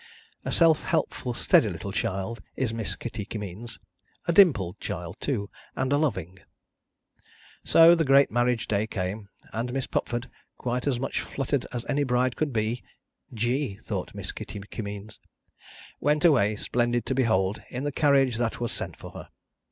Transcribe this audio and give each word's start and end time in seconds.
A 0.43 0.51
self 0.51 0.81
helpful 0.81 1.35
steady 1.35 1.69
little 1.69 1.91
child 1.91 2.41
is 2.55 2.73
Miss 2.73 2.95
Kitty 2.95 3.23
Kimmeens: 3.23 3.77
a 4.27 4.33
dimpled 4.33 4.79
child 4.79 5.17
too, 5.19 5.47
and 5.75 5.93
a 5.93 5.97
loving. 5.97 6.39
So, 7.63 7.93
the 7.93 8.03
great 8.03 8.31
marriage 8.31 8.67
day 8.67 8.87
came, 8.87 9.29
and 9.53 9.71
Miss 9.71 9.85
Pupford, 9.85 10.27
quite 10.57 10.87
as 10.87 10.99
much 10.99 11.21
fluttered 11.21 11.67
as 11.71 11.85
any 11.87 12.03
bride 12.03 12.35
could 12.35 12.51
be 12.51 12.81
(G! 13.31 13.75
thought 13.83 14.15
Miss 14.15 14.31
Kitty 14.31 14.59
Kimmeens), 14.61 15.19
went 15.99 16.25
away, 16.25 16.55
splendid 16.55 17.05
to 17.05 17.13
behold, 17.13 17.61
in 17.69 17.83
the 17.83 17.91
carriage 17.91 18.37
that 18.37 18.59
was 18.59 18.71
sent 18.71 18.97
for 18.97 19.11
her. 19.11 19.29